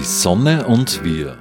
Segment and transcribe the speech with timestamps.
[0.00, 1.36] Die Sonne und wir.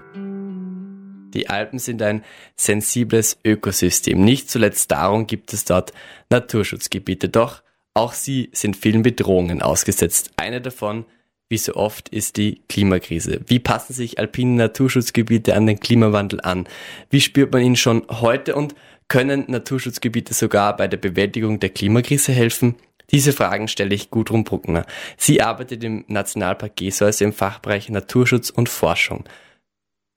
[1.34, 2.26] Die Alpen sind ein
[2.58, 4.20] sensibles Ökosystem.
[4.20, 5.94] Nicht zuletzt darum gibt es dort
[6.30, 7.30] Naturschutzgebiete.
[7.30, 7.64] Doch
[7.94, 10.32] auch sie sind vielen Bedrohungen ausgesetzt.
[10.36, 11.06] Eine davon,
[11.48, 13.40] wie so oft, ist die Klimakrise.
[13.48, 16.68] Wie passen sich alpine Naturschutzgebiete an den Klimawandel an?
[17.10, 18.76] Wie spürt man ihn schon heute und
[19.08, 22.76] können Naturschutzgebiete sogar bei der Bewältigung der Klimakrise helfen?
[23.12, 24.86] Diese Fragen stelle ich Gudrun Bruckner.
[25.18, 29.24] Sie arbeitet im Nationalpark Gesäuse im Fachbereich Naturschutz und Forschung.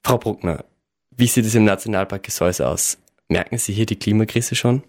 [0.04, 0.64] Frau Bruckner,
[1.10, 2.98] wie sieht es im Nationalpark Gesäuse aus?
[3.28, 4.82] Merken Sie hier die Klimakrise schon?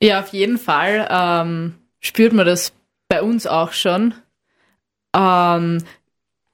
[0.00, 2.72] Ja, auf jeden Fall ähm, spürt man das
[3.08, 4.14] bei uns auch schon.
[5.14, 5.82] Ähm,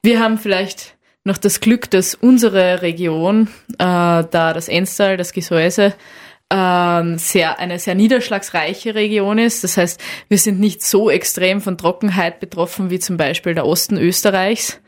[0.03, 5.95] wir haben vielleicht noch das Glück, dass unsere Region, äh, da das Enstal, das Gesäuse,
[6.51, 9.65] ähm, sehr, eine sehr niederschlagsreiche Region ist.
[9.65, 13.97] Das heißt, wir sind nicht so extrem von Trockenheit betroffen wie zum Beispiel der Osten
[13.97, 14.81] Österreichs.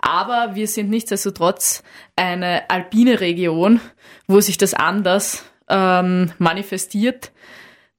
[0.00, 1.82] Aber wir sind nichtsdestotrotz
[2.16, 3.80] eine alpine Region,
[4.26, 7.32] wo sich das anders ähm, manifestiert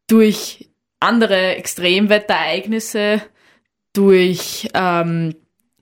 [0.08, 3.22] durch andere Extremwetterereignisse,
[3.94, 5.36] durch ähm,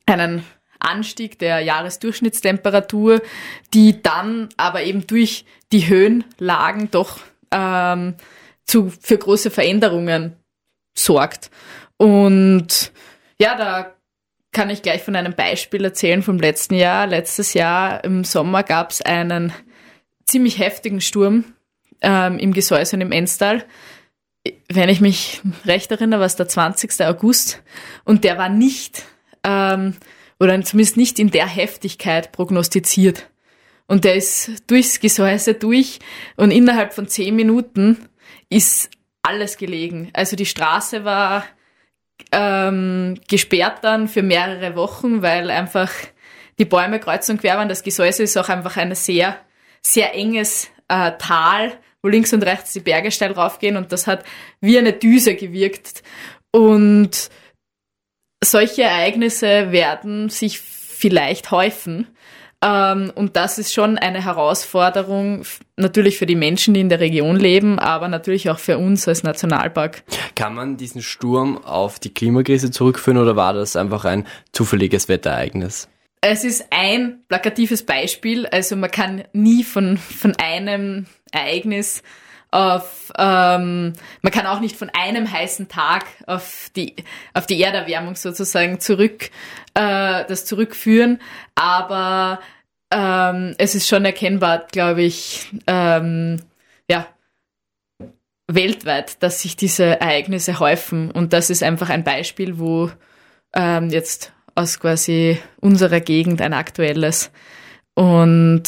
[0.05, 0.43] einen
[0.85, 3.21] Anstieg der Jahresdurchschnittstemperatur,
[3.73, 7.19] die dann aber eben durch die Höhenlagen doch
[7.51, 8.15] ähm,
[8.65, 10.35] zu, für große Veränderungen
[10.97, 11.51] sorgt.
[11.97, 12.91] Und
[13.39, 13.95] ja, da
[14.51, 17.07] kann ich gleich von einem Beispiel erzählen vom letzten Jahr.
[17.07, 19.51] Letztes Jahr im Sommer gab es einen
[20.25, 21.43] ziemlich heftigen Sturm
[22.01, 23.65] ähm, im Gesäuse und im Enstal.
[24.71, 27.05] Wenn ich mich recht erinnere, war es der 20.
[27.05, 27.63] August
[28.05, 29.03] und der war nicht
[29.43, 29.95] ähm,
[30.39, 33.29] oder zumindest nicht in der Heftigkeit prognostiziert.
[33.87, 35.99] Und der ist durchs Gesäuse durch
[36.37, 38.09] und innerhalb von zehn Minuten
[38.49, 38.89] ist
[39.21, 40.09] alles gelegen.
[40.13, 41.45] Also die Straße war
[42.31, 45.91] ähm, gesperrt dann für mehrere Wochen, weil einfach
[46.57, 47.69] die Bäume kreuz und quer waren.
[47.69, 49.37] Das Gesäuse ist auch einfach ein sehr,
[49.81, 54.23] sehr enges äh, Tal, wo links und rechts die Berge steil raufgehen und das hat
[54.61, 56.03] wie eine Düse gewirkt.
[56.51, 57.29] Und
[58.45, 62.07] solche Ereignisse werden sich vielleicht häufen.
[62.65, 65.43] Ähm, und das ist schon eine Herausforderung,
[65.77, 69.23] natürlich für die Menschen, die in der Region leben, aber natürlich auch für uns als
[69.23, 70.03] Nationalpark.
[70.35, 75.89] Kann man diesen Sturm auf die Klimakrise zurückführen oder war das einfach ein zufälliges Wetterereignis?
[76.21, 82.01] Es ist ein plakatives Beispiel, also man kann nie von, von einem Ereignis
[82.55, 86.95] auf, ähm, man kann auch nicht von einem heißen Tag auf die,
[87.33, 89.29] auf die Erderwärmung sozusagen zurück,
[89.73, 91.19] äh, das zurückführen,
[91.55, 92.39] aber
[92.93, 96.41] ähm, es ist schon erkennbar, glaube ich, ähm,
[96.89, 97.07] ja,
[98.47, 102.89] weltweit, dass sich diese Ereignisse häufen und das ist einfach ein Beispiel, wo
[103.53, 107.31] ähm, jetzt aus quasi unserer Gegend ein aktuelles
[107.95, 108.63] und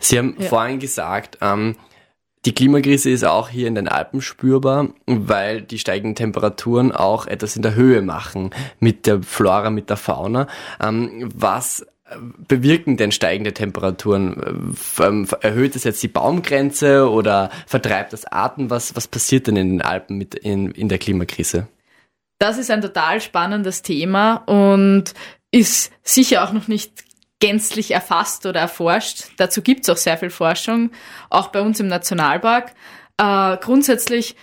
[0.00, 0.46] Sie haben ja.
[0.46, 1.76] vorhin gesagt, ähm,
[2.44, 7.56] die Klimakrise ist auch hier in den Alpen spürbar, weil die steigenden Temperaturen auch etwas
[7.56, 8.50] in der Höhe machen
[8.80, 10.46] mit der Flora, mit der Fauna.
[10.80, 11.84] Ähm, was
[12.46, 14.76] bewirken denn steigende Temperaturen?
[14.98, 18.70] Ähm, erhöht es jetzt die Baumgrenze oder vertreibt das Arten?
[18.70, 21.68] Was, was passiert denn in den Alpen mit in, in der Klimakrise?
[22.38, 25.12] Das ist ein total spannendes Thema und
[25.50, 27.07] ist sicher auch noch nicht
[27.40, 29.26] gänzlich erfasst oder erforscht.
[29.36, 30.90] Dazu gibt es auch sehr viel Forschung,
[31.30, 32.74] auch bei uns im Nationalpark.
[33.16, 34.36] Äh, grundsätzlich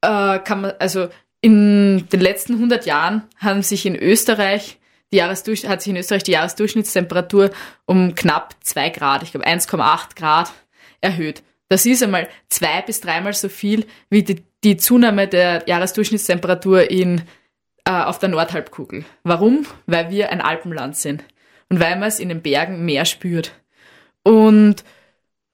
[0.00, 1.08] äh, kann man, also
[1.40, 4.78] in den letzten 100 Jahren haben sich in Österreich
[5.14, 7.50] die Jahresdurch hat sich in Österreich die Jahresdurchschnittstemperatur
[7.86, 10.52] um knapp 2 Grad, ich glaube 1,8 Grad
[11.00, 11.44] erhöht.
[11.68, 17.22] Das ist einmal zwei bis dreimal so viel wie die, die Zunahme der Jahresdurchschnittstemperatur in,
[17.84, 19.04] äh, auf der Nordhalbkugel.
[19.22, 19.66] Warum?
[19.86, 21.22] Weil wir ein Alpenland sind
[21.68, 23.52] und weil man es in den Bergen mehr spürt.
[24.22, 24.84] Und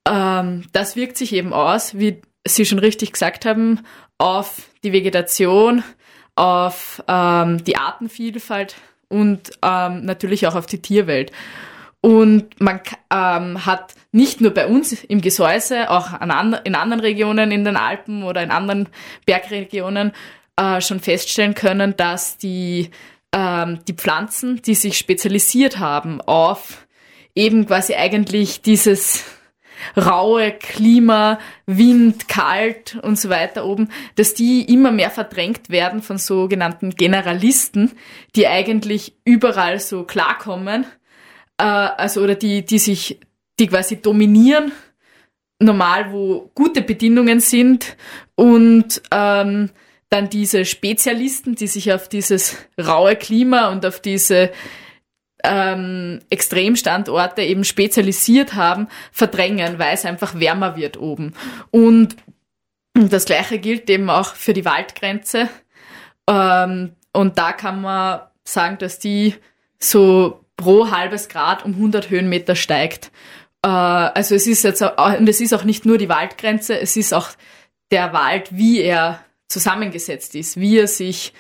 [0.09, 3.81] ähm, das wirkt sich eben aus, wie Sie schon richtig gesagt haben,
[4.19, 5.83] auf die Vegetation,
[6.37, 8.77] auf ähm, die Artenvielfalt
[9.09, 11.33] und ähm, natürlich auch auf die Tierwelt.
[12.01, 12.81] Und man
[13.13, 17.77] ähm, hat nicht nur bei uns im Gesäuse, auch an, in anderen Regionen in den
[17.77, 18.89] Alpen oder in anderen
[19.27, 20.13] Bergregionen
[20.57, 22.91] äh, schon feststellen können, dass die
[23.33, 26.87] ähm, die Pflanzen, die sich spezialisiert haben auf
[27.35, 29.25] eben quasi eigentlich dieses
[29.97, 36.19] raue Klima, Wind, kalt und so weiter oben, dass die immer mehr verdrängt werden von
[36.19, 37.93] sogenannten Generalisten,
[38.37, 40.85] die eigentlich überall so klarkommen,
[41.59, 43.21] äh, also oder die, die sich,
[43.59, 44.73] die quasi dominieren,
[45.59, 47.97] normal, wo gute Bedingungen sind
[48.35, 49.71] und ähm,
[50.11, 54.51] dann diese Spezialisten, die sich auf dieses raue Klima und auf diese
[55.45, 61.35] ähm, Extremstandorte eben spezialisiert haben, verdrängen, weil es einfach wärmer wird oben.
[61.71, 62.17] Und
[62.95, 65.49] das gleiche gilt eben auch für die Waldgrenze.
[66.29, 69.37] Ähm, und da kann man sagen, dass die
[69.79, 73.13] so pro halbes Grad um 100 Höhenmeter steigt.
[73.63, 76.97] Äh, also es ist jetzt, auch, und es ist auch nicht nur die Waldgrenze, es
[76.97, 77.29] ist auch
[77.91, 81.33] der Wald, wie er zusammengesetzt ist, wie er sich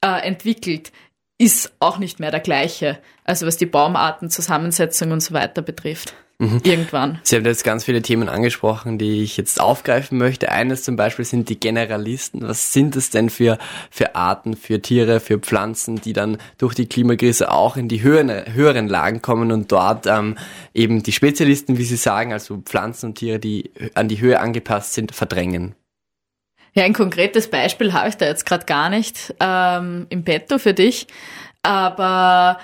[0.00, 0.90] äh, entwickelt,
[1.38, 2.98] ist auch nicht mehr der gleiche.
[3.24, 6.14] Also was die Baumartenzusammensetzung und so weiter betrifft.
[6.40, 6.60] Mhm.
[6.62, 7.18] Irgendwann.
[7.24, 10.52] Sie haben jetzt ganz viele Themen angesprochen, die ich jetzt aufgreifen möchte.
[10.52, 12.42] Eines zum Beispiel sind die Generalisten.
[12.42, 13.58] Was sind es denn für,
[13.90, 18.54] für Arten, für Tiere, für Pflanzen, die dann durch die Klimakrise auch in die höheren,
[18.54, 20.38] höheren Lagen kommen und dort ähm,
[20.74, 24.94] eben die Spezialisten, wie Sie sagen, also Pflanzen und Tiere, die an die Höhe angepasst
[24.94, 25.74] sind, verdrängen?
[26.78, 30.74] Ja, ein konkretes Beispiel habe ich da jetzt gerade gar nicht ähm, im Petto für
[30.74, 31.08] dich,
[31.64, 32.60] aber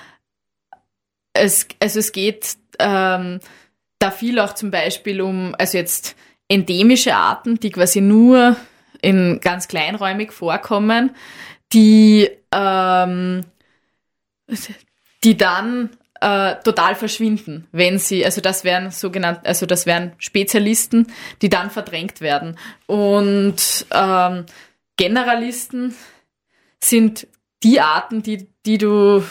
[1.33, 3.41] es, also es geht ähm,
[3.99, 6.15] da viel auch zum Beispiel um, also jetzt
[6.47, 8.55] endemische Arten, die quasi nur
[9.03, 11.17] in ganz kleinräumig vorkommen,
[11.73, 13.45] die, ähm,
[15.25, 15.91] die dann
[16.25, 21.13] äh, total verschwinden, wenn sie, also das wären sogenannte, also das wären Spezialisten,
[21.43, 22.59] die dann verdrängt werden.
[22.87, 24.47] Und ähm,
[24.97, 25.95] Generalisten
[26.83, 27.27] sind
[27.63, 29.23] die Arten, die, die du,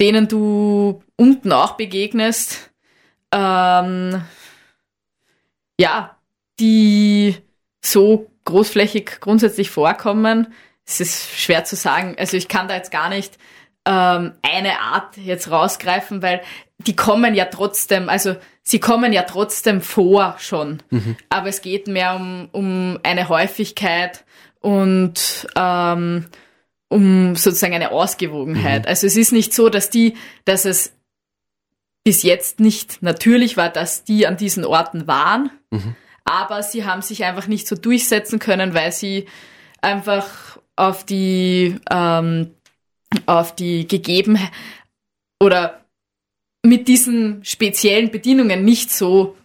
[0.00, 2.70] denen du unten auch begegnest,
[3.32, 4.22] ähm,
[5.80, 6.16] ja,
[6.60, 7.34] die
[7.84, 10.54] so großflächig grundsätzlich vorkommen.
[10.86, 12.14] Es ist schwer zu sagen.
[12.18, 13.36] Also ich kann da jetzt gar nicht
[13.88, 16.42] ähm, eine Art jetzt rausgreifen, weil
[16.76, 20.82] die kommen ja trotzdem, also sie kommen ja trotzdem vor schon.
[20.90, 21.16] Mhm.
[21.30, 24.24] Aber es geht mehr um, um eine Häufigkeit
[24.60, 26.26] und ähm,
[26.88, 28.82] um sozusagen eine Ausgewogenheit.
[28.82, 28.88] Mhm.
[28.88, 30.14] Also es ist nicht so, dass die,
[30.44, 30.92] dass es
[32.04, 35.96] bis jetzt nicht natürlich war, dass die an diesen Orten waren, mhm.
[36.24, 39.26] aber sie haben sich einfach nicht so durchsetzen können, weil sie
[39.80, 42.54] einfach auf die ähm,
[43.26, 44.38] auf die gegeben
[45.40, 45.84] oder
[46.62, 49.36] mit diesen speziellen Bedienungen nicht so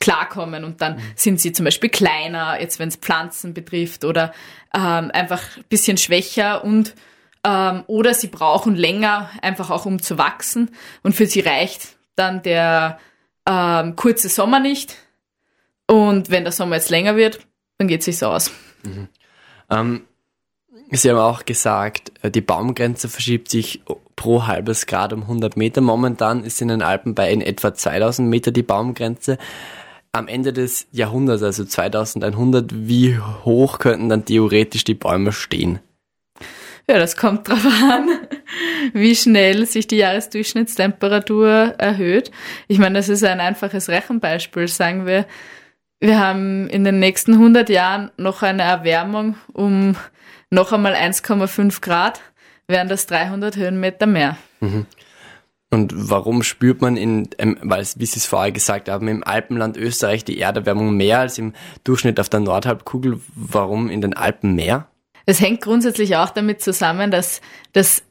[0.00, 1.02] klarkommen und dann mhm.
[1.14, 4.32] sind sie zum Beispiel kleiner, jetzt wenn es Pflanzen betrifft oder
[4.74, 6.94] ähm, einfach ein bisschen schwächer und
[7.44, 10.70] ähm, oder sie brauchen länger einfach auch um zu wachsen
[11.02, 12.98] und für sie reicht dann der
[13.46, 14.96] ähm, kurze Sommer nicht
[15.86, 17.40] und wenn der Sommer jetzt länger wird,
[17.78, 18.50] dann geht es sich so aus.
[18.82, 19.08] Mhm.
[20.92, 23.82] Sie haben auch gesagt, äh, die Baumgrenze verschiebt sich
[24.16, 25.80] pro halbes Grad um 100 Meter.
[25.80, 29.38] Momentan ist in den Alpen bei in etwa 2000 Meter die Baumgrenze.
[30.12, 35.78] Am Ende des Jahrhunderts, also 2100, wie hoch könnten dann theoretisch die Bäume stehen?
[36.88, 38.08] Ja, das kommt drauf an,
[38.92, 41.48] wie schnell sich die Jahresdurchschnittstemperatur
[41.78, 42.32] erhöht.
[42.66, 44.66] Ich meine, das ist ein einfaches Rechenbeispiel.
[44.66, 45.26] Sagen wir,
[46.00, 49.94] wir haben in den nächsten 100 Jahren noch eine Erwärmung um
[50.50, 52.20] noch einmal 1,5 Grad,
[52.66, 54.36] wären das 300 Höhenmeter mehr.
[54.60, 54.86] Mhm.
[55.72, 59.76] Und warum spürt man in, ähm, weil wie Sie es vorher gesagt haben, im Alpenland
[59.76, 61.52] Österreich die Erderwärmung mehr als im
[61.84, 63.20] Durchschnitt auf der Nordhalbkugel?
[63.36, 64.88] Warum in den Alpen mehr?
[65.26, 67.40] Es hängt grundsätzlich auch damit zusammen, dass
[67.72, 68.02] dass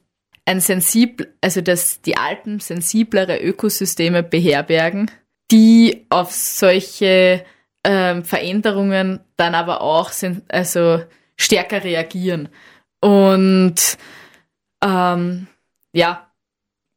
[0.45, 5.11] ein sensibel, also dass die Alpen sensiblere Ökosysteme beherbergen,
[5.51, 7.43] die auf solche
[7.83, 11.01] ähm, Veränderungen dann aber auch sind, also
[11.39, 12.49] stärker reagieren.
[13.01, 13.97] Und
[14.83, 15.47] ähm,
[15.93, 16.29] ja,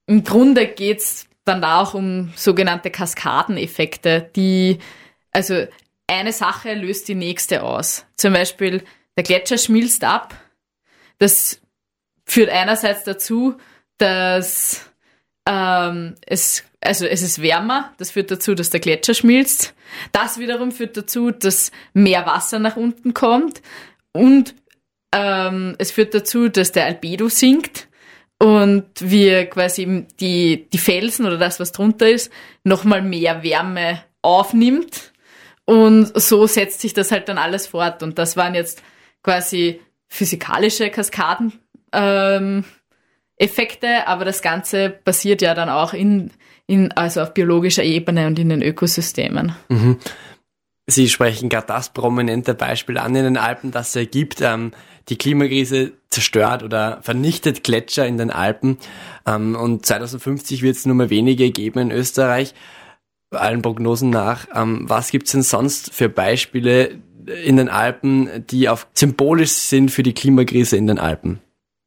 [0.07, 4.79] im Grunde geht's dann auch um sogenannte Kaskadeneffekte, die,
[5.31, 5.67] also
[6.07, 8.05] eine Sache löst die nächste aus.
[8.17, 8.85] Zum Beispiel
[9.17, 10.37] der Gletscher schmilzt ab.
[11.19, 11.61] Das
[12.27, 13.57] führt einerseits dazu,
[13.99, 14.91] dass
[15.47, 19.75] ähm, es, also es ist wärmer, das führt dazu, dass der Gletscher schmilzt.
[20.13, 23.63] Das wiederum führt dazu, dass mehr Wasser nach unten kommt.
[24.13, 24.55] Und
[25.13, 27.89] ähm, es führt dazu, dass der Albedo sinkt
[28.39, 32.33] und wir quasi die, die Felsen oder das, was drunter ist,
[32.65, 35.13] nochmal mehr Wärme aufnimmt.
[35.65, 38.03] Und so setzt sich das halt dann alles fort.
[38.03, 38.83] Und das waren jetzt
[39.23, 41.53] quasi physikalische Kaskaden.
[41.93, 42.65] Ähm,
[43.37, 46.31] Effekte, aber das Ganze passiert ja dann auch in,
[46.67, 49.55] in also auf biologischer Ebene und in den Ökosystemen.
[49.69, 49.99] Mhm.
[50.87, 54.41] Sie sprechen gerade das prominente Beispiel an in den Alpen, das es ergibt.
[54.41, 54.73] Ähm,
[55.09, 58.79] die Klimakrise zerstört oder vernichtet Gletscher in den Alpen.
[59.27, 62.55] Ähm, und 2050 wird es nur mehr wenige geben in Österreich,
[63.31, 64.47] allen Prognosen nach.
[64.55, 66.99] Ähm, was gibt es denn sonst für Beispiele
[67.45, 71.41] in den Alpen, die auf symbolisch sind für die Klimakrise in den Alpen?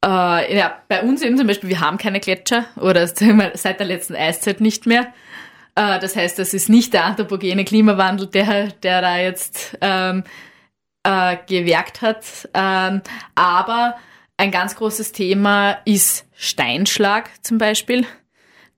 [0.06, 3.08] Äh, ja, bei uns eben zum Beispiel, wir haben keine Gletscher oder
[3.56, 5.14] seit der letzten Eiszeit nicht mehr.
[5.76, 10.24] Äh, das heißt, das ist nicht der anthropogene Klimawandel, der, der da jetzt ähm,
[11.04, 12.50] äh, gewirkt hat.
[12.54, 13.02] Ähm,
[13.36, 13.96] aber
[14.38, 18.06] ein ganz großes Thema ist Steinschlag zum Beispiel.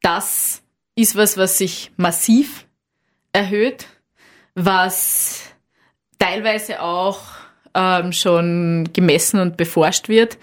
[0.01, 0.61] Das
[0.95, 2.65] ist was, was sich massiv
[3.33, 3.87] erhöht,
[4.55, 5.51] was
[6.19, 7.21] teilweise auch
[7.73, 10.37] ähm, schon gemessen und beforscht wird,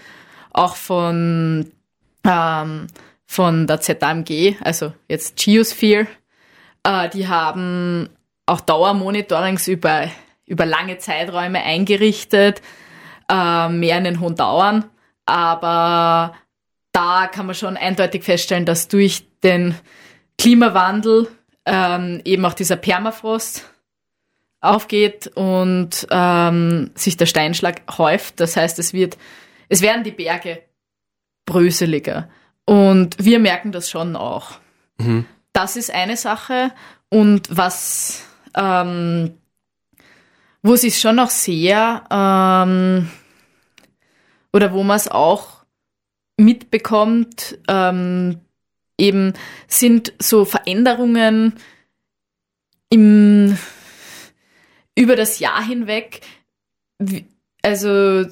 [0.51, 1.71] auch von,
[2.25, 2.87] ähm,
[3.25, 6.07] von der ZAMG, also jetzt Geosphere.
[6.85, 8.09] Äh, die haben
[8.45, 10.09] auch Dauermonitorings über,
[10.45, 12.61] über lange Zeiträume eingerichtet,
[13.27, 14.85] äh, mehr in den hohen Dauern.
[15.25, 16.35] Aber
[16.91, 19.75] da kann man schon eindeutig feststellen, dass durch den
[20.37, 21.27] Klimawandel
[21.65, 23.67] ähm, eben auch dieser Permafrost
[24.61, 28.39] aufgeht und ähm, sich der Steinschlag häuft.
[28.39, 29.17] Das heißt, es wird,
[29.69, 30.61] es werden die Berge
[31.45, 32.29] bröseliger.
[32.65, 34.51] Und wir merken das schon auch.
[34.97, 35.25] Mhm.
[35.55, 36.73] Das ist eine Sache.
[37.07, 39.37] Und was, ähm,
[40.61, 43.09] wo sich schon auch sehr, ähm,
[44.51, 45.63] oder wo man es auch
[46.35, 48.41] mitbekommt, ähm,
[48.97, 49.33] eben
[49.69, 51.53] sind so Veränderungen
[52.89, 53.57] im,
[54.93, 56.19] über das Jahr hinweg.
[57.61, 58.25] Also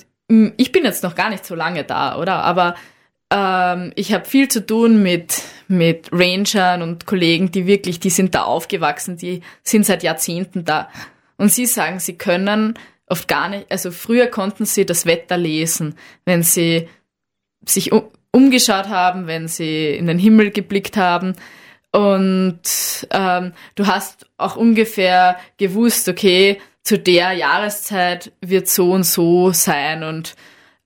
[0.58, 2.44] ich bin jetzt noch gar nicht so lange da, oder?
[2.44, 2.76] Aber
[3.34, 8.36] ähm, ich habe viel zu tun mit, mit Rangern und Kollegen, die wirklich, die sind
[8.36, 10.90] da aufgewachsen, die sind seit Jahrzehnten da.
[11.38, 12.76] Und sie sagen, sie können
[13.08, 16.88] oft gar nicht, also früher konnten sie das Wetter lesen, wenn sie
[17.66, 17.92] sich
[18.32, 21.34] umgeschaut haben, wenn sie in den Himmel geblickt haben.
[21.92, 22.62] Und
[23.12, 30.04] ähm, du hast auch ungefähr gewusst, okay, zu der Jahreszeit wird so und so sein
[30.04, 30.36] und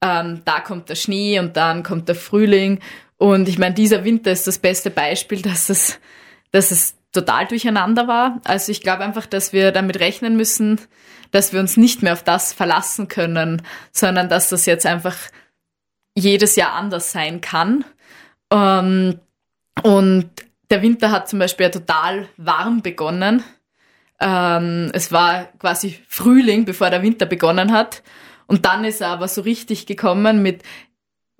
[0.02, 2.80] ähm, da kommt der Schnee und dann kommt der Frühling.
[3.18, 6.00] Und ich meine, dieser Winter ist das beste Beispiel, dass es,
[6.52, 8.42] dass es total durcheinander war.
[8.44, 10.80] Also ich glaube einfach, dass wir damit rechnen müssen,
[11.32, 13.62] dass wir uns nicht mehr auf das verlassen können,
[13.92, 15.18] sondern dass das jetzt einfach
[16.16, 17.86] jedes Jahr anders sein kann.
[18.52, 19.20] Ähm,
[19.84, 20.30] und
[20.70, 23.44] der Winter hat zum Beispiel ja total warm begonnen.
[24.20, 28.04] Ähm, es war quasi Frühling, bevor der Winter begonnen hat.
[28.48, 30.64] Und dann ist er aber so richtig gekommen mit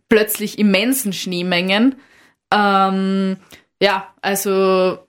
[0.10, 1.96] plötzlich immensen Schneemengen.
[2.54, 3.38] Ähm,
[3.82, 5.00] ja, also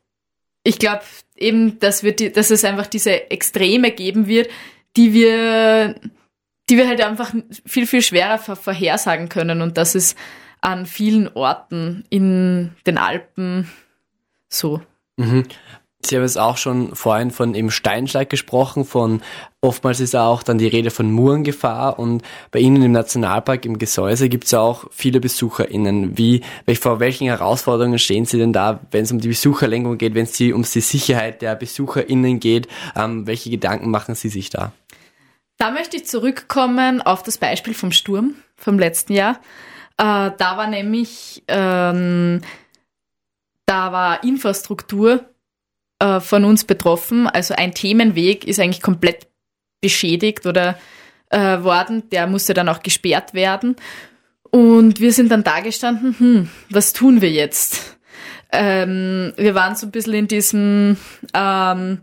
[0.63, 1.03] ich glaube
[1.37, 4.49] eben, dass, wir die, dass es einfach diese Extreme geben wird,
[4.97, 5.95] die wir
[6.69, 7.35] die wir halt einfach
[7.67, 9.63] viel, viel schwerer vorhersagen können.
[9.63, 10.19] Und das ist
[10.61, 13.71] an vielen Orten in den Alpen
[14.49, 14.83] so.
[15.17, 15.45] Mhm.
[16.09, 19.23] Sie haben jetzt auch schon vorhin von eben Steinschlag gesprochen, von
[19.61, 24.29] oftmals ist auch dann die Rede von Murengefahr und bei Ihnen im Nationalpark im Gesäuse
[24.29, 26.17] gibt es ja auch viele BesucherInnen.
[26.17, 26.43] Wie,
[26.81, 30.41] vor welchen Herausforderungen stehen Sie denn da, wenn es um die Besucherlenkung geht, wenn es
[30.41, 32.69] um die Sicherheit der BesucherInnen geht?
[32.97, 34.73] Ähm, welche Gedanken machen Sie sich da?
[35.59, 39.41] Da möchte ich zurückkommen auf das Beispiel vom Sturm vom letzten Jahr.
[39.99, 42.41] Äh, da war nämlich, ähm,
[43.67, 45.25] da war Infrastruktur
[45.99, 47.27] äh, von uns betroffen.
[47.27, 49.27] Also ein Themenweg ist eigentlich komplett
[49.81, 50.79] beschädigt oder
[51.31, 52.09] äh, worden.
[52.11, 53.77] Der musste dann auch gesperrt werden.
[54.51, 57.99] Und wir sind dann da gestanden, hm, was tun wir jetzt?
[58.51, 60.97] Ähm, wir waren so ein bisschen in diesem
[61.35, 62.01] ähm,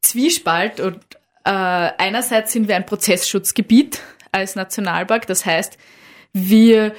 [0.00, 0.96] Zwiespalt und
[1.44, 4.00] äh, einerseits sind wir ein Prozessschutzgebiet
[4.32, 5.76] als Nationalpark, das heißt,
[6.32, 6.94] wir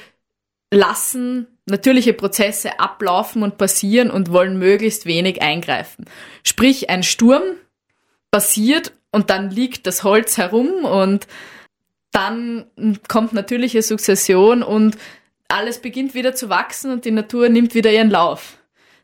[0.70, 6.06] lassen natürliche Prozesse ablaufen und passieren und wollen möglichst wenig eingreifen.
[6.44, 7.42] Sprich, ein Sturm
[8.30, 11.26] passiert und dann liegt das Holz herum und
[12.10, 12.66] dann
[13.06, 14.96] kommt natürliche Sukzession und
[15.48, 18.58] alles beginnt wieder zu wachsen und die Natur nimmt wieder ihren Lauf.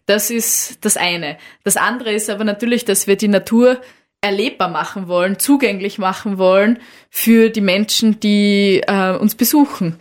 [0.06, 1.38] Das ist das eine.
[1.62, 3.80] Das andere ist aber natürlich, dass wir die Natur
[4.20, 6.78] erlebbar machen wollen, zugänglich machen wollen
[7.10, 9.96] für die Menschen, die äh, uns besuchen.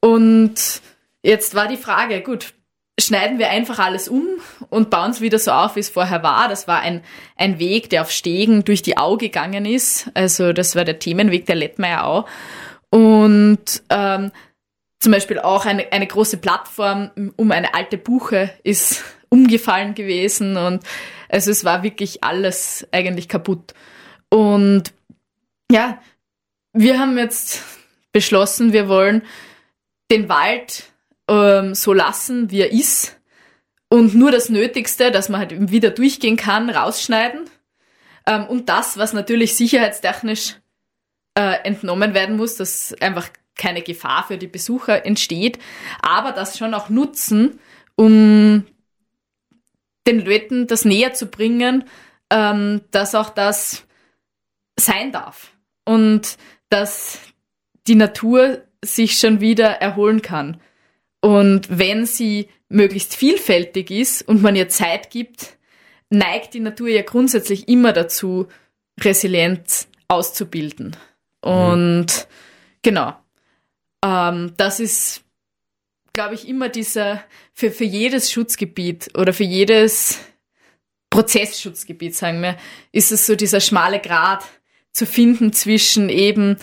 [0.00, 0.80] Und
[1.24, 2.54] jetzt war die Frage, gut,
[3.00, 4.26] schneiden wir einfach alles um
[4.70, 6.48] und bauen es wieder so auf, wie es vorher war.
[6.48, 7.02] Das war ein,
[7.36, 10.10] ein Weg, der auf Stegen durch die Au gegangen ist.
[10.14, 12.26] Also das war der Themenweg der Lettmeier Au.
[12.90, 14.30] Und ähm,
[15.00, 20.84] zum Beispiel auch eine, eine große Plattform um eine alte Buche ist umgefallen gewesen und
[21.28, 23.74] also es war wirklich alles eigentlich kaputt.
[24.28, 24.92] Und
[25.72, 26.00] ja,
[26.72, 27.64] wir haben jetzt
[28.12, 29.22] beschlossen, wir wollen
[30.12, 30.93] den Wald
[31.28, 33.18] ähm, so lassen, wie er ist
[33.88, 37.48] und nur das Nötigste, dass man halt wieder durchgehen kann, rausschneiden.
[38.26, 40.56] Ähm, und das, was natürlich sicherheitstechnisch
[41.38, 45.58] äh, entnommen werden muss, dass einfach keine Gefahr für die Besucher entsteht,
[46.02, 47.60] aber das schon auch nutzen,
[47.94, 48.64] um
[50.06, 51.84] den Leuten das näher zu bringen,
[52.30, 53.86] ähm, dass auch das
[54.76, 55.52] sein darf
[55.84, 56.36] und
[56.68, 57.18] dass
[57.86, 60.60] die Natur sich schon wieder erholen kann.
[61.24, 65.56] Und wenn sie möglichst vielfältig ist und man ihr Zeit gibt,
[66.10, 68.48] neigt die Natur ja grundsätzlich immer dazu,
[69.00, 70.94] Resilienz auszubilden.
[71.40, 72.24] Und mhm.
[72.82, 73.16] genau,
[74.04, 75.22] ähm, das ist,
[76.12, 80.18] glaube ich, immer dieser, für, für jedes Schutzgebiet oder für jedes
[81.08, 82.58] Prozessschutzgebiet, sagen wir,
[82.92, 84.44] ist es so dieser schmale Grat
[84.92, 86.58] zu finden zwischen eben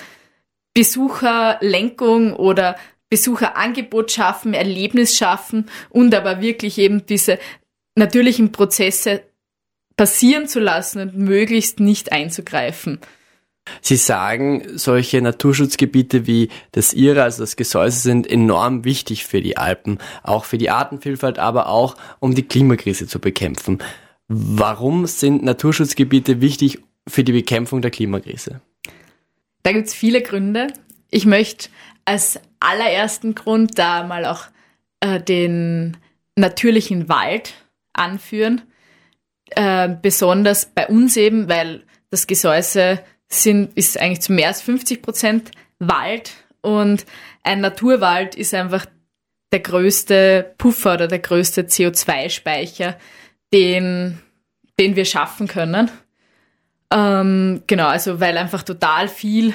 [0.75, 2.75] Besucherlenkung oder
[3.11, 7.37] Besucherangebot schaffen, Erlebnis schaffen und aber wirklich eben diese
[7.95, 9.21] natürlichen Prozesse
[9.97, 12.99] passieren zu lassen und möglichst nicht einzugreifen.
[13.81, 19.57] Sie sagen, solche Naturschutzgebiete wie das Ihre, also das Gesäuse, sind enorm wichtig für die
[19.57, 23.79] Alpen, auch für die Artenvielfalt, aber auch um die Klimakrise zu bekämpfen.
[24.29, 28.61] Warum sind Naturschutzgebiete wichtig für die Bekämpfung der Klimakrise?
[29.63, 30.67] Da gibt es viele Gründe.
[31.11, 31.69] Ich möchte
[32.05, 34.45] als allerersten Grund da mal auch
[35.01, 35.97] äh, den
[36.35, 37.53] natürlichen Wald
[37.93, 38.61] anführen.
[39.51, 45.01] Äh, besonders bei uns eben, weil das Gesäuse sind, ist eigentlich zu mehr als 50
[45.01, 47.05] Prozent Wald und
[47.43, 48.85] ein Naturwald ist einfach
[49.51, 52.97] der größte Puffer oder der größte CO2-Speicher,
[53.53, 54.21] den,
[54.79, 55.91] den wir schaffen können.
[56.93, 59.53] Ähm, genau, also weil einfach total viel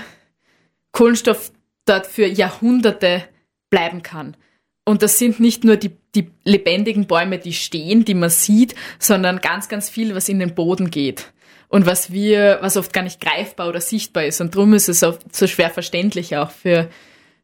[0.93, 1.53] Kohlenstoff
[1.87, 3.25] dort für Jahrhunderte
[3.71, 4.37] bleiben kann.
[4.85, 9.41] Und das sind nicht nur die, die lebendigen Bäume, die stehen, die man sieht, sondern
[9.41, 11.33] ganz, ganz viel, was in den Boden geht
[11.69, 14.41] und was wir, was oft gar nicht greifbar oder sichtbar ist.
[14.41, 16.89] Und darum ist es auch so schwer verständlich auch für,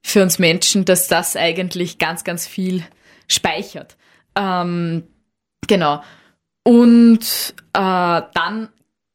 [0.03, 2.85] für uns Menschen, dass das eigentlich ganz, ganz viel
[3.27, 3.97] speichert.
[4.37, 5.05] Ähm,
[5.67, 6.03] genau.
[6.65, 8.69] Und äh, dann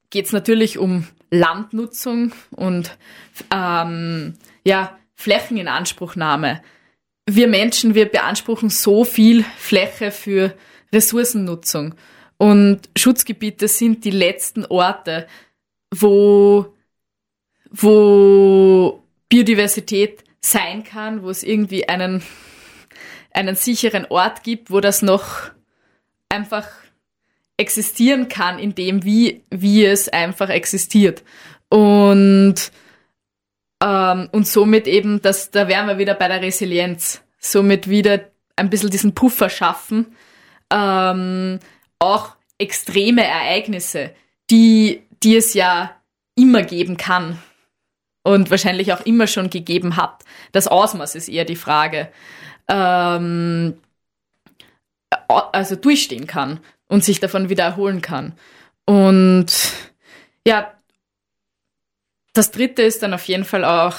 [0.10, 2.98] geht es natürlich um Landnutzung und
[3.54, 4.34] ähm,
[4.66, 6.62] ja, Flächeninanspruchnahme.
[7.26, 10.54] Wir Menschen, wir beanspruchen so viel Fläche für
[10.94, 11.96] Ressourcennutzung.
[12.38, 15.28] Und Schutzgebiete sind die letzten Orte,
[15.94, 16.74] wo,
[17.72, 22.22] wo Biodiversität sein kann, wo es irgendwie einen,
[23.32, 25.50] einen sicheren Ort gibt, wo das noch
[26.30, 26.70] einfach
[27.58, 31.24] existieren kann, in dem, wie, wie es einfach existiert.
[31.70, 32.72] Und,
[33.84, 37.22] ähm, und somit eben, dass, da wären wir wieder bei der Resilienz.
[37.40, 38.22] Somit wieder
[38.56, 40.16] ein bisschen diesen Puffer schaffen,
[40.72, 41.60] ähm,
[42.00, 44.12] auch extreme Ereignisse,
[44.50, 45.96] die, die es ja
[46.36, 47.38] immer geben kann
[48.24, 50.24] und wahrscheinlich auch immer schon gegeben hat.
[50.52, 52.10] Das Ausmaß ist eher die Frage.
[52.68, 53.78] Ähm,
[55.30, 58.34] also durchstehen kann und sich davon wieder erholen kann.
[58.86, 59.48] Und
[60.46, 60.74] ja,
[62.38, 63.96] das dritte ist dann auf jeden Fall auch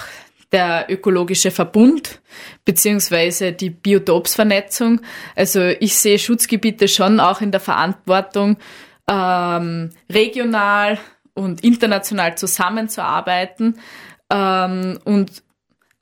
[0.53, 2.21] der ökologische Verbund
[2.65, 5.01] beziehungsweise die Biotopsvernetzung.
[5.35, 8.57] Also ich sehe Schutzgebiete schon auch in der Verantwortung,
[9.11, 10.99] ähm, regional
[11.35, 13.81] und international zusammenzuarbeiten
[14.31, 15.43] ähm, und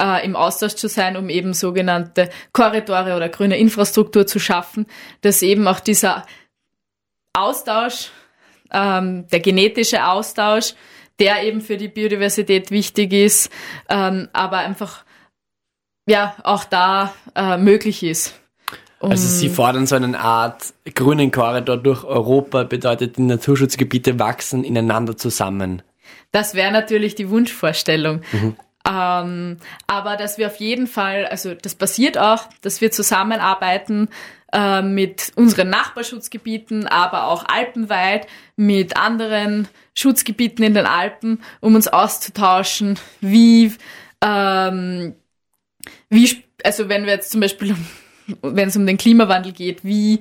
[0.01, 4.87] äh, im Austausch zu sein, um eben sogenannte Korridore oder grüne Infrastruktur zu schaffen,
[5.22, 6.27] dass eben auch dieser
[7.33, 8.11] Austausch,
[8.70, 10.75] ähm, der genetische Austausch,
[11.18, 13.50] der eben für die Biodiversität wichtig ist,
[13.88, 15.05] ähm, aber einfach
[16.09, 18.38] ja auch da äh, möglich ist.
[18.98, 24.64] Um also Sie fordern so eine Art grünen Korridor durch Europa, bedeutet, die Naturschutzgebiete wachsen
[24.64, 25.83] ineinander zusammen.
[26.33, 28.22] Das wäre natürlich die Wunschvorstellung.
[28.33, 28.57] Mhm.
[28.88, 34.09] Ähm, aber dass wir auf jeden Fall, also das passiert auch, dass wir zusammenarbeiten
[34.53, 41.88] äh, mit unseren Nachbarschutzgebieten, aber auch alpenweit, mit anderen Schutzgebieten in den Alpen, um uns
[41.88, 43.72] auszutauschen, wie,
[44.25, 45.14] ähm,
[46.09, 47.75] wie, also wenn wir jetzt zum Beispiel,
[48.42, 50.20] wenn es um den Klimawandel geht, wie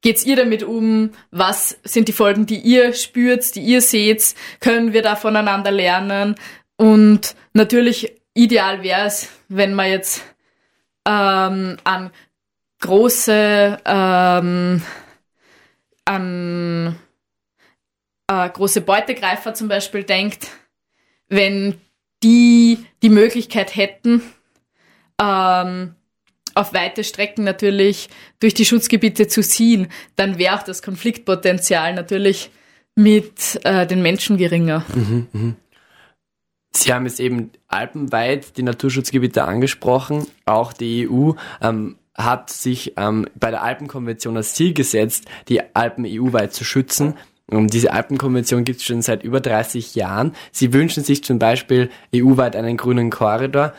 [0.00, 1.10] geht's ihr damit um?
[1.30, 4.34] Was sind die Folgen, die ihr spürt, die ihr seht?
[4.60, 6.34] Können wir da voneinander lernen?
[6.82, 10.20] Und natürlich ideal wäre es, wenn man jetzt
[11.06, 12.10] ähm, an
[12.80, 14.82] große ähm,
[16.04, 16.96] an
[18.26, 20.48] äh, große Beutegreifer zum Beispiel denkt,
[21.28, 21.80] wenn
[22.24, 24.20] die die Möglichkeit hätten,
[25.22, 25.94] ähm,
[26.56, 28.08] auf weite Strecken natürlich
[28.40, 32.50] durch die Schutzgebiete zu ziehen, dann wäre auch das Konfliktpotenzial natürlich
[32.96, 34.84] mit äh, den Menschen geringer.
[34.92, 35.54] Mhm, mh.
[36.74, 40.26] Sie haben jetzt eben alpenweit die Naturschutzgebiete angesprochen.
[40.46, 46.04] Auch die EU ähm, hat sich ähm, bei der Alpenkonvention als Ziel gesetzt, die Alpen
[46.06, 47.14] EU-weit zu schützen.
[47.46, 50.34] Und diese Alpenkonvention gibt es schon seit über 30 Jahren.
[50.50, 53.74] Sie wünschen sich zum Beispiel EU-weit einen grünen Korridor.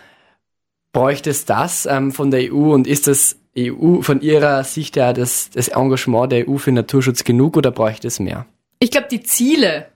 [0.92, 5.14] Bräuchte es das ähm, von der EU und ist das EU von Ihrer Sicht ja
[5.14, 8.46] das, das Engagement der EU für Naturschutz genug oder bräuchte es mehr?
[8.80, 9.88] Ich glaube, die Ziele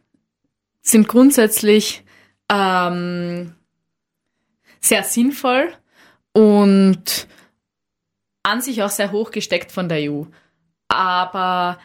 [0.81, 2.03] sind grundsätzlich
[2.49, 3.55] ähm,
[4.79, 5.73] sehr sinnvoll
[6.33, 7.27] und
[8.43, 10.23] an sich auch sehr hoch gesteckt von der EU.
[10.88, 11.79] Aber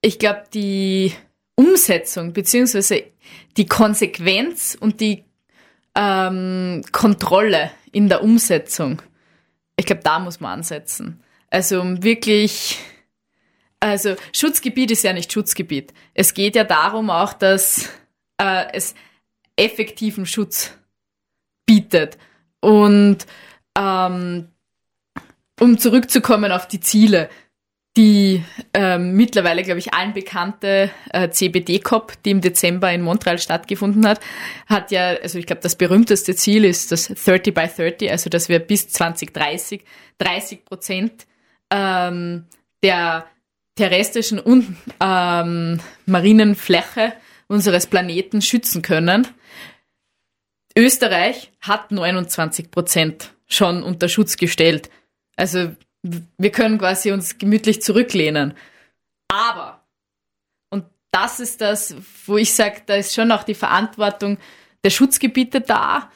[0.00, 1.12] ich glaube, die
[1.54, 3.04] Umsetzung beziehungsweise
[3.56, 5.24] die Konsequenz und die
[5.94, 9.02] ähm, Kontrolle in der Umsetzung,
[9.76, 11.22] ich glaube, da muss man ansetzen.
[11.50, 12.78] Also wirklich,
[13.80, 15.92] also Schutzgebiet ist ja nicht Schutzgebiet.
[16.14, 17.88] Es geht ja darum auch, dass
[18.38, 18.94] äh, es
[19.58, 20.76] effektiven Schutz
[21.66, 22.18] bietet.
[22.60, 23.26] Und
[23.76, 24.48] ähm,
[25.60, 27.28] um zurückzukommen auf die Ziele,
[27.96, 28.44] die
[28.74, 34.20] ähm, mittlerweile, glaube ich, allen bekannte äh, CBD-COP, die im Dezember in Montreal stattgefunden hat,
[34.66, 38.48] hat ja, also ich glaube, das berühmteste Ziel ist das 30 by 30, also dass
[38.48, 39.82] wir bis 2030
[40.18, 41.26] 30 Prozent
[41.70, 42.46] ähm,
[42.84, 43.26] der
[43.74, 47.14] terrestrischen und ähm, marinen Fläche
[47.48, 49.26] unseres Planeten schützen können.
[50.76, 54.90] Österreich hat 29 Prozent schon unter Schutz gestellt.
[55.36, 58.54] Also wir können quasi uns gemütlich zurücklehnen.
[59.28, 59.84] Aber,
[60.70, 64.38] und das ist das, wo ich sage, da ist schon auch die Verantwortung
[64.84, 66.10] der Schutzgebiete da,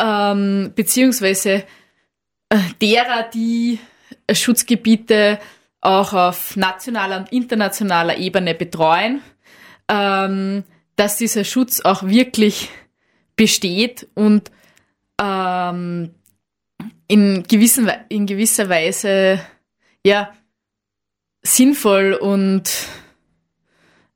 [0.00, 1.64] ähm, beziehungsweise
[2.50, 3.80] äh, derer, die
[4.32, 5.40] Schutzgebiete
[5.80, 9.22] auch auf nationaler und internationaler Ebene betreuen,
[9.88, 10.64] ähm,
[10.96, 12.70] dass dieser Schutz auch wirklich
[13.36, 14.50] besteht und
[15.20, 16.14] ähm,
[17.08, 19.40] in, gewissen, in gewisser Weise
[20.04, 20.32] ja
[21.42, 22.70] sinnvoll und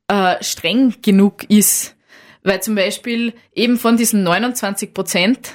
[0.07, 1.95] äh, streng genug ist.
[2.43, 5.51] Weil zum Beispiel eben von diesen 29 Prozent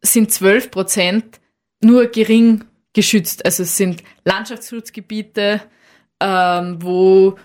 [0.00, 1.40] sind 12 Prozent
[1.80, 3.44] nur gering geschützt.
[3.44, 5.62] Also es sind Landschaftsschutzgebiete,
[6.20, 7.38] ähm, wo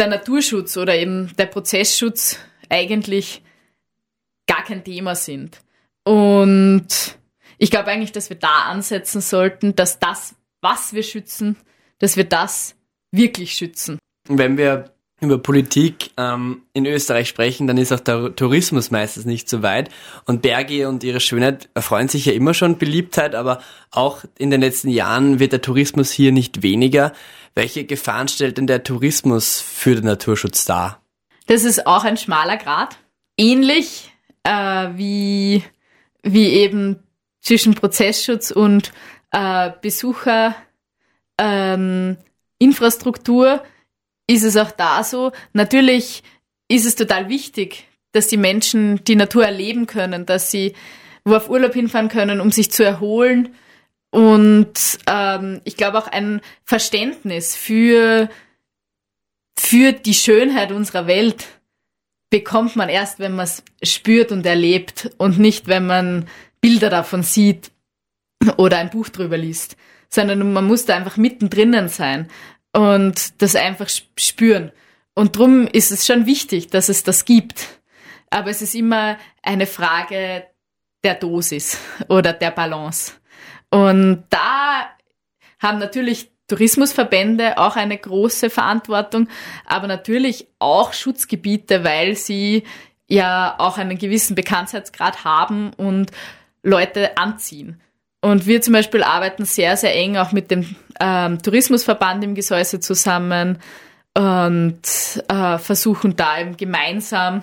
[0.00, 3.42] der Naturschutz oder eben der Prozessschutz eigentlich
[4.46, 5.60] gar kein Thema sind.
[6.04, 6.88] Und
[7.58, 11.56] ich glaube eigentlich, dass wir da ansetzen sollten, dass das, was wir schützen,
[11.98, 12.74] dass wir das
[13.12, 13.98] wirklich schützen.
[14.26, 19.48] Wenn wir über Politik ähm, in Österreich sprechen, dann ist auch der Tourismus meistens nicht
[19.48, 19.90] so weit.
[20.24, 24.60] Und Berge und ihre Schönheit erfreuen sich ja immer schon Beliebtheit, aber auch in den
[24.60, 27.12] letzten Jahren wird der Tourismus hier nicht weniger.
[27.54, 31.00] Welche Gefahren stellt denn der Tourismus für den Naturschutz dar?
[31.46, 32.96] Das ist auch ein schmaler Grad.
[33.36, 34.12] Ähnlich
[34.44, 35.64] äh, wie,
[36.22, 37.02] wie eben
[37.40, 38.92] zwischen Prozessschutz und
[39.32, 40.54] äh, Besucher
[41.38, 42.16] ähm,
[42.58, 43.62] Infrastruktur
[44.30, 45.32] ist es auch da so.
[45.52, 46.22] Natürlich
[46.68, 50.74] ist es total wichtig, dass die Menschen die Natur erleben können, dass sie
[51.24, 53.54] wo auf Urlaub hinfahren können, um sich zu erholen.
[54.10, 58.30] Und ähm, ich glaube auch ein Verständnis für,
[59.58, 61.46] für die Schönheit unserer Welt
[62.30, 66.28] bekommt man erst, wenn man es spürt und erlebt und nicht, wenn man
[66.60, 67.72] Bilder davon sieht
[68.56, 69.76] oder ein Buch drüber liest,
[70.08, 72.28] sondern man muss da einfach mittendrin sein
[72.72, 74.72] und das einfach spüren.
[75.14, 77.80] Und drum ist es schon wichtig, dass es das gibt.
[78.30, 80.46] Aber es ist immer eine Frage
[81.02, 81.78] der Dosis
[82.08, 83.12] oder der Balance.
[83.70, 84.88] Und da
[85.58, 89.28] haben natürlich Tourismusverbände auch eine große Verantwortung,
[89.64, 92.64] aber natürlich auch Schutzgebiete, weil sie
[93.06, 96.10] ja auch einen gewissen Bekanntheitsgrad haben und
[96.62, 97.80] Leute anziehen.
[98.20, 102.80] Und wir zum Beispiel arbeiten sehr, sehr eng auch mit dem ähm, Tourismusverband im Gesäuse
[102.80, 103.58] zusammen
[104.14, 104.82] und
[105.28, 107.42] äh, versuchen da eben gemeinsam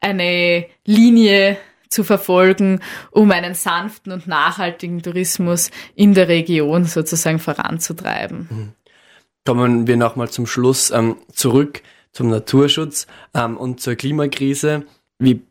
[0.00, 1.58] eine Linie
[1.90, 8.48] zu verfolgen, um einen sanften und nachhaltigen Tourismus in der Region sozusagen voranzutreiben.
[8.50, 8.72] Mhm.
[9.44, 11.82] Kommen wir nochmal zum Schluss ähm, zurück
[12.12, 14.84] zum Naturschutz ähm, und zur Klimakrise.
[15.18, 15.42] Wie,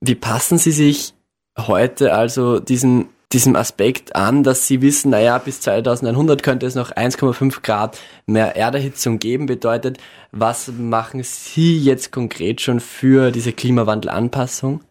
[0.00, 1.14] wie passen Sie sich
[1.56, 6.90] heute also diesen, diesem Aspekt an, dass sie wissen, naja, bis 2100 könnte es noch
[6.90, 9.98] 1,5 Grad mehr Erderhitzung geben, bedeutet,
[10.32, 14.82] was machen Sie jetzt konkret schon für diese Klimawandelanpassung?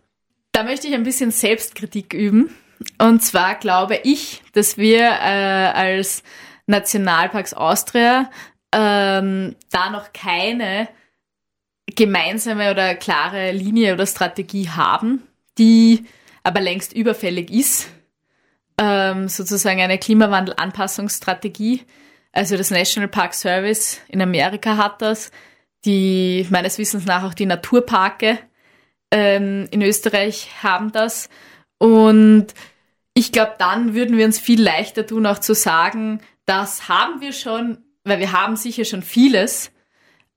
[0.52, 2.56] Da möchte ich ein bisschen Selbstkritik üben.
[3.00, 6.24] Und zwar glaube ich, dass wir äh, als
[6.68, 8.30] Nationalparks Austria
[8.72, 10.88] ähm, da noch keine
[11.96, 15.24] gemeinsame oder klare Linie oder Strategie haben
[15.58, 16.06] die
[16.44, 17.90] aber längst überfällig ist.
[18.80, 21.84] Ähm, sozusagen eine Klimawandelanpassungsstrategie.
[22.32, 25.32] Also das National Park Service in Amerika hat das,
[25.86, 28.40] die meines Wissens nach auch die Naturparke
[29.12, 31.30] ähm, in Österreich haben das.
[31.80, 32.48] Und
[33.14, 37.34] ich glaube, dann würden wir uns viel leichter tun, auch zu sagen, das haben wir
[37.34, 39.72] schon, weil wir haben sicher schon vieles,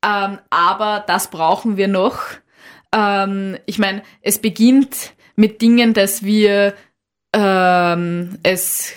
[0.04, 2.20] ähm, aber das brauchen wir noch.
[2.92, 6.74] Ähm, ich meine, es beginnt mit Dingen, dass wir
[7.32, 8.94] ähm, es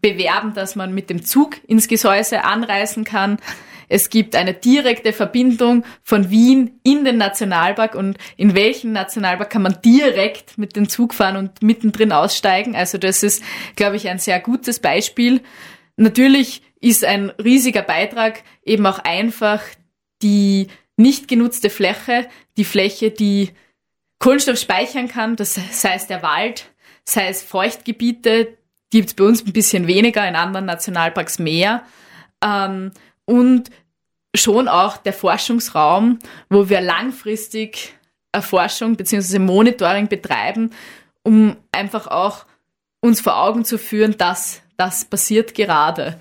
[0.00, 3.38] bewerben, dass man mit dem Zug ins Gesäuse anreisen kann.
[3.88, 9.62] Es gibt eine direkte Verbindung von Wien in den Nationalpark und in welchen Nationalpark kann
[9.62, 12.76] man direkt mit dem Zug fahren und mittendrin aussteigen.
[12.76, 13.42] Also das ist,
[13.76, 15.40] glaube ich, ein sehr gutes Beispiel.
[15.96, 19.62] Natürlich ist ein riesiger Beitrag eben auch einfach
[20.22, 23.50] die nicht genutzte Fläche, die Fläche, die
[24.18, 26.70] Kohlenstoff speichern kann, das heißt der Wald,
[27.08, 28.56] sei es Feuchtgebiete,
[28.90, 31.82] gibt es bei uns ein bisschen weniger, in anderen Nationalparks mehr.
[32.44, 32.92] Ähm,
[33.24, 33.70] und
[34.34, 36.18] schon auch der Forschungsraum,
[36.48, 37.94] wo wir langfristig
[38.32, 39.38] Erforschung bzw.
[39.38, 40.70] Monitoring betreiben,
[41.22, 42.44] um einfach auch
[43.00, 46.20] uns vor Augen zu führen, dass das passiert gerade.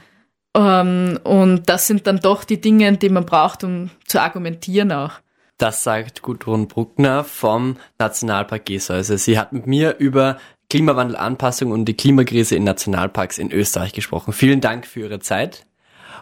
[0.55, 5.13] Ähm, und das sind dann doch die Dinge, die man braucht, um zu argumentieren auch.
[5.57, 9.17] Das sagt Gudrun Bruckner vom Nationalpark Gesäuse.
[9.17, 10.37] Sie hat mit mir über
[10.69, 14.33] Klimawandelanpassung und die Klimakrise in Nationalparks in Österreich gesprochen.
[14.33, 15.65] Vielen Dank für Ihre Zeit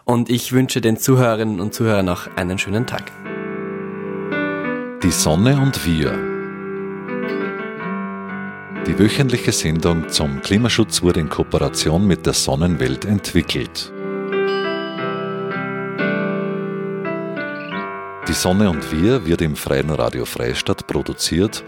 [0.04, 3.10] und ich wünsche den Zuhörerinnen und Zuhörern noch einen schönen Tag.
[5.02, 6.12] Die Sonne und wir.
[8.86, 13.92] Die wöchentliche Sendung zum Klimaschutz wurde in Kooperation mit der Sonnenwelt entwickelt.
[18.28, 21.64] Die Sonne und wir wird im Freien Radio Freistadt produziert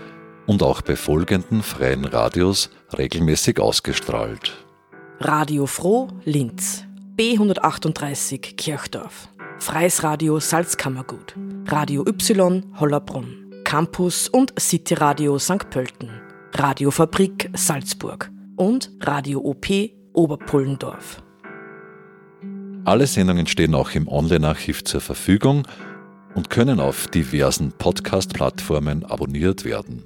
[0.49, 4.65] und auch bei folgenden freien Radios regelmäßig ausgestrahlt.
[5.21, 6.85] Radio Froh Linz
[7.17, 15.69] B138 Kirchdorf, Freies Radio Salzkammergut, Radio Y Hollerbrunn, Campus und City Radio St.
[15.71, 16.11] Pölten,
[16.55, 19.67] Radiofabrik Salzburg und Radio OP
[20.15, 21.23] Oberpullendorf.
[22.85, 25.69] Alle Sendungen stehen auch im Online-Archiv zur Verfügung
[26.35, 30.05] und können auf diversen Podcast-Plattformen abonniert werden.